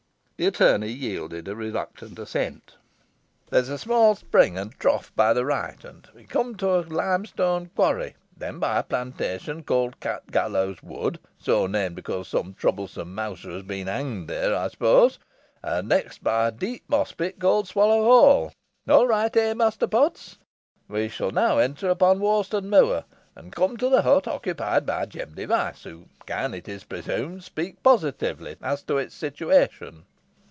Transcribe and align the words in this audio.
The 0.37 0.47
attorney 0.47 0.89
yielded 0.89 1.47
a 1.47 1.55
reluctant 1.55 2.17
assent. 2.17 2.75
"There 3.51 3.59
is 3.61 3.69
next 3.69 3.83
a 3.83 3.85
small 3.85 4.15
spring 4.15 4.57
and 4.57 4.71
trough 4.79 5.11
on 5.15 5.35
the 5.35 5.45
right, 5.45 5.77
and 5.85 6.07
we 6.15 6.21
then 6.21 6.27
come 6.29 6.55
to 6.55 6.79
a 6.79 6.79
limestone 6.79 7.69
quarry 7.75 8.15
then 8.35 8.57
by 8.57 8.79
a 8.79 8.83
plantation 8.83 9.61
called 9.61 9.99
Cat 9.99 10.31
Gallows 10.31 10.81
Wood 10.81 11.19
so 11.37 11.67
named, 11.67 11.95
because 11.95 12.27
some 12.27 12.55
troublesome 12.55 13.13
mouser 13.13 13.51
has 13.51 13.61
been 13.61 13.85
hanged 13.85 14.27
there, 14.29 14.55
I 14.55 14.69
suppose, 14.69 15.19
and 15.61 15.87
next 15.89 16.23
by 16.23 16.47
a 16.47 16.51
deep 16.51 16.85
moss 16.87 17.11
pit, 17.11 17.39
called 17.39 17.67
Swallow 17.67 18.03
Hole. 18.03 18.51
All 18.89 19.05
right, 19.05 19.37
eh, 19.37 19.53
Master 19.53 19.85
Potts? 19.85 20.39
We 20.87 21.07
shall 21.07 21.29
now 21.29 21.59
enter 21.59 21.87
upon 21.91 22.19
Worston 22.19 22.67
Moor, 22.67 23.03
and 23.35 23.53
come 23.55 23.77
to 23.77 23.89
the 23.89 24.01
hut 24.01 24.27
occupied 24.27 24.87
by 24.87 25.05
Jem 25.05 25.35
Device, 25.35 25.83
who 25.83 26.05
can, 26.25 26.55
it 26.55 26.67
is 26.67 26.83
presumed, 26.83 27.43
speak 27.43 27.83
positively 27.83 28.55
as 28.59 28.81
to 28.85 28.97
its 28.97 29.13
situation." 29.13 30.05